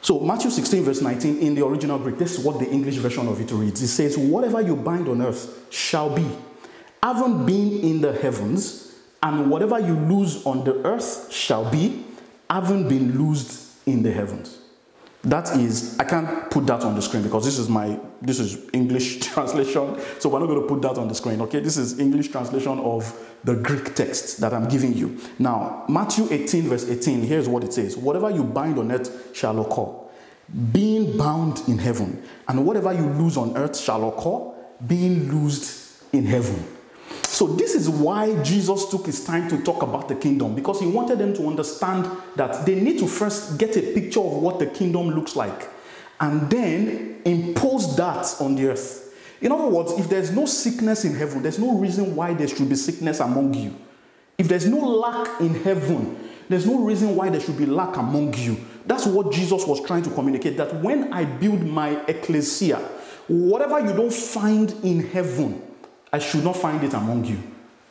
[0.00, 3.26] So, Matthew 16, verse 19, in the original Greek, this is what the English version
[3.26, 3.82] of it reads.
[3.82, 6.26] It says, Whatever you bind on earth shall be,
[7.02, 12.04] having been in the heavens, and whatever you lose on the earth shall be,
[12.48, 14.58] having been loosed in the heavens.
[15.24, 18.68] That is, I can't put that on the screen because this is my this is
[18.72, 19.98] English translation.
[20.20, 21.40] So we're not going to put that on the screen.
[21.42, 23.12] Okay, this is English translation of
[23.44, 25.20] the Greek text that I'm giving you.
[25.38, 29.60] Now, Matthew 18, verse 18, here's what it says Whatever you bind on earth shall
[29.60, 29.92] occur,
[30.72, 34.54] being bound in heaven, and whatever you lose on earth shall occur,
[34.86, 36.77] being loosed in heaven.
[37.22, 40.86] So, this is why Jesus took his time to talk about the kingdom because he
[40.86, 44.66] wanted them to understand that they need to first get a picture of what the
[44.66, 45.68] kingdom looks like
[46.20, 49.04] and then impose that on the earth.
[49.40, 52.68] In other words, if there's no sickness in heaven, there's no reason why there should
[52.68, 53.74] be sickness among you.
[54.36, 58.34] If there's no lack in heaven, there's no reason why there should be lack among
[58.34, 58.56] you.
[58.86, 62.78] That's what Jesus was trying to communicate that when I build my ecclesia,
[63.28, 65.62] whatever you don't find in heaven,
[66.12, 67.42] I should not find it among you.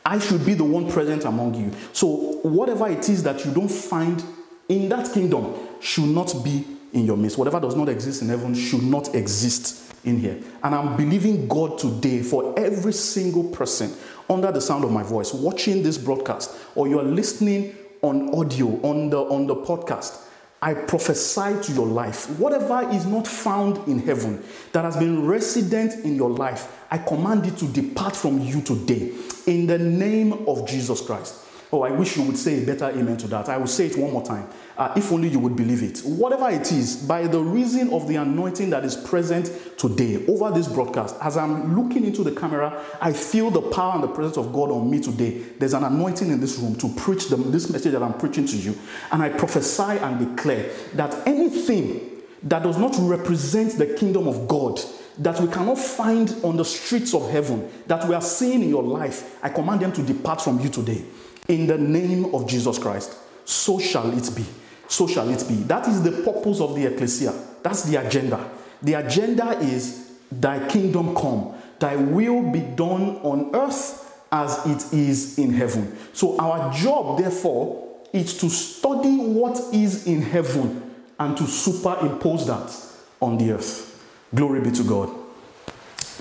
[0.04, 1.72] I should be the one present among you.
[1.92, 2.08] So,
[2.42, 4.22] whatever it is that you don't find
[4.68, 7.38] in that kingdom should not be in your midst.
[7.38, 10.38] Whatever does not exist in heaven should not exist in here.
[10.62, 13.92] And I'm believing God today for every single person
[14.30, 19.10] under the sound of my voice watching this broadcast or you're listening on audio on
[19.10, 20.24] the on the podcast.
[20.60, 22.28] I prophesy to your life.
[22.38, 24.42] Whatever is not found in heaven
[24.72, 29.12] that has been resident in your life, I command it to depart from you today
[29.46, 31.44] in the name of Jesus Christ.
[31.70, 33.50] Oh, I wish you would say a better amen to that.
[33.50, 34.48] I will say it one more time.
[34.78, 35.98] Uh, if only you would believe it.
[36.00, 40.66] Whatever it is, by the reason of the anointing that is present today over this
[40.66, 44.50] broadcast, as I'm looking into the camera, I feel the power and the presence of
[44.50, 45.40] God on me today.
[45.58, 48.56] There's an anointing in this room to preach the, this message that I'm preaching to
[48.56, 48.74] you.
[49.12, 54.80] And I prophesy and declare that anything that does not represent the kingdom of God
[55.18, 58.82] that we cannot find on the streets of heaven, that we are seeing in your
[58.82, 61.02] life, I command them to depart from you today.
[61.48, 64.44] In the name of Jesus Christ, so shall it be.
[64.86, 65.54] So shall it be.
[65.54, 67.32] That is the purpose of the ecclesia.
[67.62, 68.50] That's the agenda.
[68.82, 75.38] The agenda is thy kingdom come, thy will be done on earth as it is
[75.38, 75.96] in heaven.
[76.12, 82.74] So, our job, therefore, is to study what is in heaven and to superimpose that
[83.20, 83.87] on the earth.
[84.34, 85.10] Glory be to God.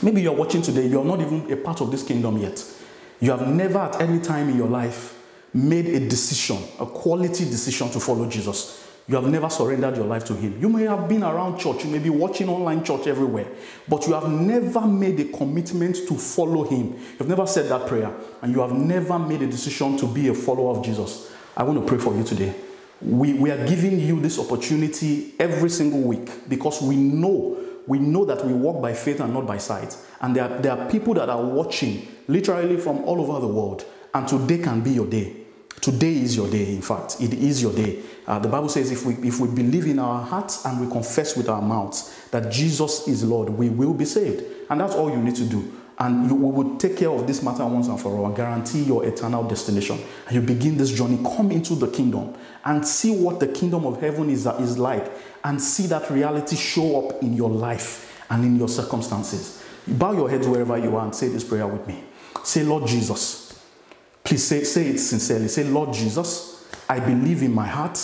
[0.02, 2.64] Maybe you're watching today, you're not even a part of this kingdom yet.
[3.20, 5.18] You have never at any time in your life
[5.54, 8.86] made a decision, a quality decision to follow Jesus.
[9.08, 10.60] You have never surrendered your life to Him.
[10.60, 13.48] You may have been around church, you may be watching online church everywhere,
[13.88, 16.94] but you have never made a commitment to follow Him.
[17.18, 20.34] You've never said that prayer, and you have never made a decision to be a
[20.34, 21.32] follower of Jesus.
[21.56, 22.54] I want to pray for you today.
[23.02, 28.26] We, we are giving you this opportunity every single week because we know we know
[28.26, 29.98] that we walk by faith and not by sight.
[30.22, 33.86] And there are, there are people that are watching literally from all over the world.
[34.14, 35.36] And today can be your day.
[35.80, 37.18] Today is your day, in fact.
[37.22, 38.02] It is your day.
[38.26, 41.38] Uh, the Bible says if we, if we believe in our hearts and we confess
[41.38, 44.44] with our mouths that Jesus is Lord, we will be saved.
[44.70, 45.77] And that's all you need to do.
[46.00, 48.84] And you, we will take care of this matter once and for all and guarantee
[48.84, 50.00] your eternal destination.
[50.28, 52.36] And you begin this journey, come into the kingdom
[52.66, 55.12] and see what the kingdom of heaven is, is like
[55.44, 59.64] and see that reality show up in your life and in your circumstances.
[59.88, 62.04] Bow your heads wherever you are and say this prayer with me.
[62.44, 63.48] Say, Lord Jesus,
[64.28, 65.48] Please say, say it sincerely.
[65.48, 67.98] Say, Lord Jesus, I believe in my heart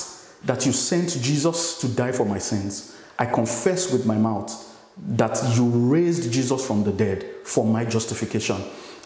[0.45, 2.97] that you sent Jesus to die for my sins.
[3.19, 8.61] I confess with my mouth that you raised Jesus from the dead for my justification.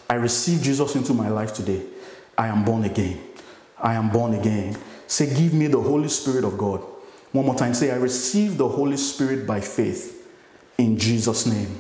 [0.10, 1.82] I receive Jesus into my life today.
[2.38, 3.22] I am born again.
[3.78, 4.78] I am born again.
[5.08, 6.82] Say, Give me the Holy Spirit of God.
[7.32, 7.74] One more time.
[7.74, 10.28] Say, I receive the Holy Spirit by faith
[10.78, 11.80] in Jesus' name.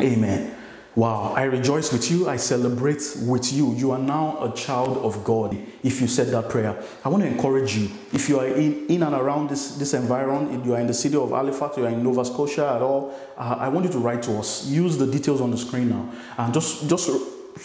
[0.00, 0.61] Amen.
[0.94, 2.28] Wow, I rejoice with you.
[2.28, 3.72] I celebrate with you.
[3.74, 6.76] You are now a child of God if you said that prayer.
[7.02, 7.88] I want to encourage you.
[8.12, 10.94] If you are in, in and around this, this environment, if you are in the
[10.94, 13.98] city of Halifax, you are in Nova Scotia at all, uh, I want you to
[13.98, 14.66] write to us.
[14.66, 16.12] Use the details on the screen now.
[16.36, 17.10] And just, just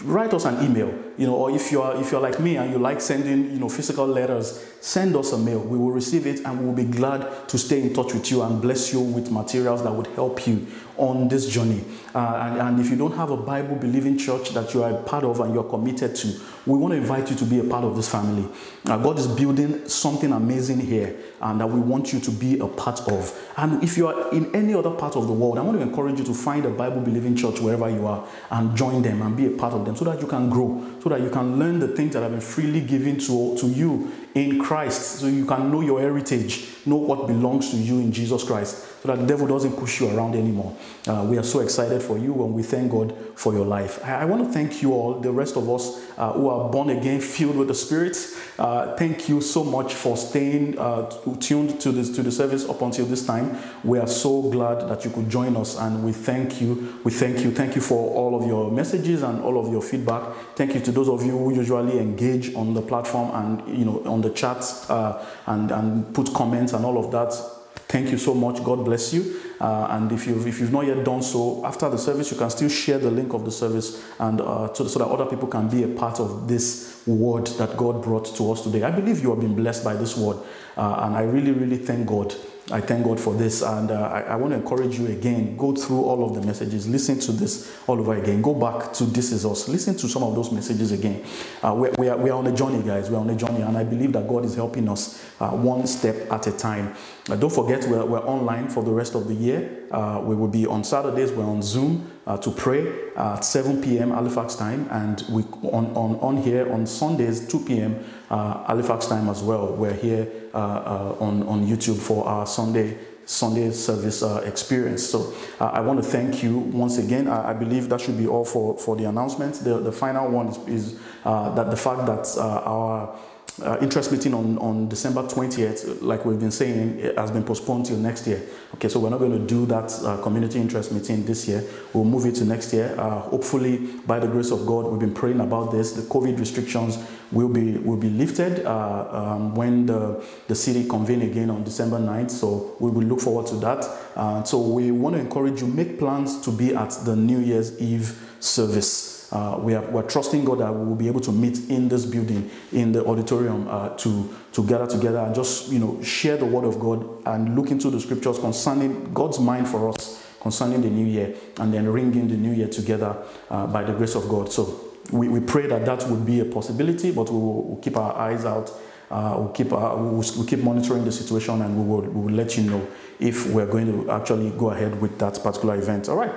[0.03, 2.72] write us an email you know or if you are if you're like me and
[2.72, 6.39] you like sending you know physical letters send us a mail we will receive it
[6.45, 9.32] and we will be glad to stay in touch with you and bless you with
[9.32, 10.65] materials that would help you
[10.97, 11.84] on this journey.
[12.13, 15.03] Uh, and, and if you don't have a Bible believing church that you are a
[15.03, 17.84] part of and you're committed to, we want to invite you to be a part
[17.84, 18.47] of this family.
[18.86, 22.68] Uh, God is building something amazing here and that we want you to be a
[22.68, 23.51] part of.
[23.57, 26.20] And if you are in any other part of the world, I want to encourage
[26.20, 29.45] you to find a Bible believing church wherever you are and join them and be
[29.45, 31.88] a part of them so that you can grow, so that you can learn the
[31.88, 35.82] things that have been freely given to, to you in Christ, so you can know
[35.82, 39.74] your heritage, know what belongs to you in Jesus Christ, so that the devil doesn't
[39.74, 40.76] push you around anymore.
[41.08, 44.04] Uh, we are so excited for you and we thank God for your life.
[44.04, 46.89] I, I want to thank you all, the rest of us uh, who are born
[46.89, 48.18] again, filled with the Spirit.
[48.58, 52.82] Uh, thank you so much for staying uh, tuned to this to the service up
[52.82, 53.56] until this time.
[53.84, 57.00] We are so glad that you could join us, and we thank you.
[57.04, 57.52] We thank you.
[57.52, 60.34] Thank you for all of your messages and all of your feedback.
[60.56, 64.02] Thank you to those of you who usually engage on the platform and you know
[64.06, 67.57] on the chat uh, and and put comments and all of that.
[67.88, 68.63] Thank you so much.
[68.63, 69.39] God bless you.
[69.61, 72.49] Uh, and if you've, if you've not yet done so, after the service, you can
[72.49, 75.69] still share the link of the service and uh, so, so that other people can
[75.69, 78.83] be a part of this word that God brought to us today.
[78.83, 80.38] I believe you have been blessed by this word.
[80.75, 82.35] Uh, and I really, really thank God
[82.70, 83.61] I thank God for this.
[83.61, 86.88] And uh, I, I, want to encourage you again go through all of the messages,
[86.88, 88.41] listen to this all over again.
[88.41, 91.24] Go back to This Is Us, listen to some of those messages again.
[91.63, 93.09] Uh, we, we, are, we are on a journey, guys.
[93.09, 93.61] We are on a journey.
[93.61, 96.93] And I believe that God is helping us uh, one step at a time.
[97.30, 99.86] Uh, don't forget, we're, we're online for the rest of the year.
[99.89, 104.11] Uh, we will be on Saturdays, we're on Zoom uh, to pray at 7 p.m.
[104.11, 104.89] Halifax time.
[104.91, 108.03] And we on, on, on here on Sundays, 2 p.m.
[108.28, 109.74] Halifax time as well.
[109.74, 110.28] We're here
[110.58, 112.97] on, on YouTube for our Sunday
[113.28, 115.05] Sunday service uh, experience.
[115.05, 117.28] So uh, I want to thank you once again.
[117.28, 119.55] I, I, believe that should be all for, for the announcement.
[119.55, 123.20] The, the final one is, is uh, that the fact that uh, our
[123.64, 127.97] uh, interest meeting on, on December 20th, like we've been saying, has been postponed till
[127.97, 128.41] next year.
[128.76, 131.64] Okay, so we're not going to do that uh, community interest meeting this year.
[131.93, 132.95] We'll move it to next year.
[132.97, 135.93] Uh, hopefully, by the grace of God, we've been praying about this.
[135.93, 136.97] The COVID restrictions
[137.32, 141.97] will be will be lifted uh, um, when the, the city convene again on December
[141.97, 142.32] 9th.
[142.32, 143.86] So we will look forward to that.
[144.16, 147.80] Uh, so we want to encourage you make plans to be at the New Year's
[147.82, 149.16] Eve service.
[149.32, 152.05] Uh, we are we're trusting God that we will be able to meet in this
[152.05, 156.45] building, in the auditorium, uh, to to gather together and just you know share the
[156.45, 160.89] word of God and look into the scriptures concerning God's mind for us concerning the
[160.89, 163.17] new year, and then ring in the new year together
[163.49, 164.51] uh, by the grace of God.
[164.51, 164.80] So
[165.11, 168.15] we, we pray that that would be a possibility, but we will we'll keep our
[168.15, 168.71] eyes out.
[169.09, 172.57] Uh, we'll keep we'll, we'll, keep monitoring the situation, and we will we will let
[172.57, 172.86] you know
[173.19, 176.07] if we're going to actually go ahead with that particular event.
[176.09, 176.32] All right.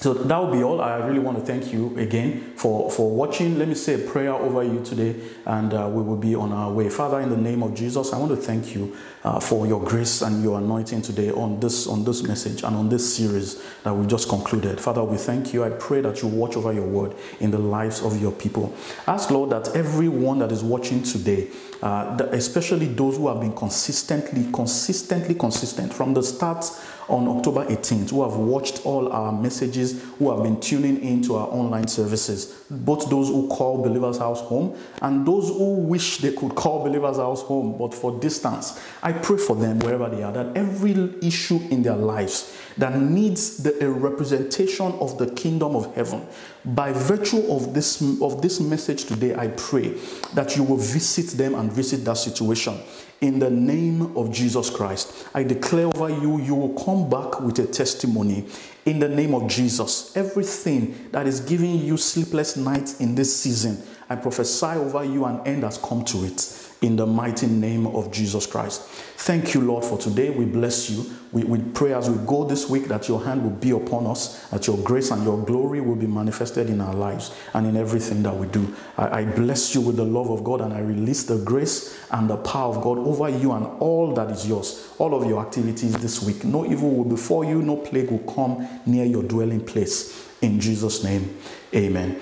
[0.00, 0.80] So that will be all.
[0.80, 3.58] I really want to thank you again for, for watching.
[3.58, 6.72] Let me say a prayer over you today, and uh, we will be on our
[6.72, 6.88] way.
[6.88, 10.22] Father, in the name of Jesus, I want to thank you uh, for your grace
[10.22, 14.06] and your anointing today on this on this message and on this series that we've
[14.06, 14.80] just concluded.
[14.80, 15.64] Father, we thank you.
[15.64, 18.72] I pray that you watch over your word in the lives of your people.
[19.08, 21.48] Ask Lord that everyone that is watching today,
[21.82, 26.64] uh, especially those who have been consistently, consistently consistent from the start
[27.08, 31.48] on October 18th who have watched all our messages, who have been tuning into our
[31.48, 36.54] online services, both those who call Believers House home and those who wish they could
[36.54, 38.80] call Believers House home, but for distance.
[39.02, 43.62] I pray for them wherever they are that every issue in their lives that needs
[43.62, 46.26] the, a representation of the kingdom of heaven,
[46.64, 49.94] by virtue of this, of this message today, I pray
[50.34, 52.78] that you will visit them and visit that situation
[53.20, 55.28] in the name of Jesus Christ.
[55.34, 58.46] I declare over you, you will come back with a testimony
[58.84, 60.16] in the name of Jesus.
[60.16, 65.40] Everything that is giving you sleepless nights in this season, I prophesy over you, an
[65.46, 68.82] end has come to it in the mighty name of Jesus Christ.
[68.82, 70.30] Thank you, Lord, for today.
[70.30, 71.04] We bless you.
[71.32, 74.46] We, we pray as we go this week that your hand will be upon us,
[74.50, 78.22] that your grace and your glory will be manifested in our lives and in everything
[78.22, 78.74] that we do.
[78.96, 82.30] I, I bless you with the love of God and I release the grace and
[82.30, 85.94] the power of God over you and all that is yours, all of your activities
[85.98, 86.44] this week.
[86.44, 90.26] No evil will befall you, no plague will come near your dwelling place.
[90.40, 91.36] In Jesus' name,
[91.74, 92.20] amen.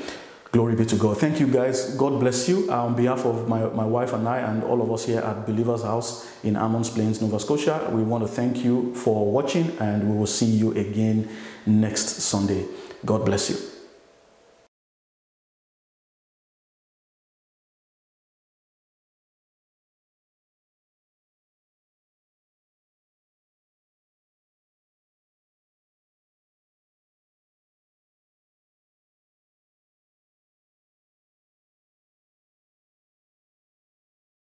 [0.56, 1.18] Glory be to God.
[1.18, 1.94] Thank you, guys.
[1.96, 2.66] God bless you.
[2.70, 5.44] Uh, on behalf of my, my wife and I, and all of us here at
[5.44, 10.08] Believer's House in Hammonds Plains, Nova Scotia, we want to thank you for watching, and
[10.10, 11.28] we will see you again
[11.66, 12.64] next Sunday.
[13.04, 13.75] God bless you.